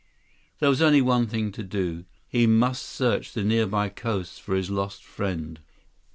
There 0.57 0.69
was 0.69 0.81
only 0.81 1.03
one 1.03 1.27
thing 1.27 1.51
to 1.51 1.61
do. 1.61 2.05
He 2.27 2.47
must 2.47 2.89
search 2.89 3.33
the 3.33 3.43
nearby 3.43 3.89
coast 3.89 4.41
for 4.41 4.55
his 4.55 4.71
lost 4.71 5.03
friend. 5.05 5.59